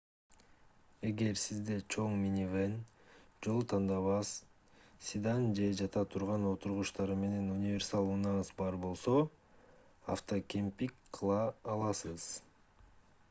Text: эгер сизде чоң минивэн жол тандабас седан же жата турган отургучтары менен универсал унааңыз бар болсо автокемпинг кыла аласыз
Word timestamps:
эгер 1.07 1.35
сизде 1.39 1.75
чоң 1.95 2.13
минивэн 2.21 2.71
жол 3.47 3.59
тандабас 3.73 4.31
седан 5.09 5.45
же 5.59 5.67
жата 5.81 6.01
турган 6.15 6.47
отургучтары 6.53 7.17
менен 7.25 7.51
универсал 7.57 8.09
унааңыз 8.15 8.51
бар 8.63 8.79
болсо 8.87 9.15
автокемпинг 10.15 10.97
кыла 11.19 11.39
аласыз 11.75 12.27